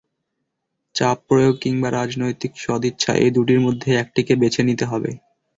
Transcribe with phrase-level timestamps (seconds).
[0.95, 5.11] চাপ প্রয়োগ কিংবা রাজনৈতিক সদিচ্ছা—এই দুটির মধ্যে একটিকে বেছে নিতে হবে।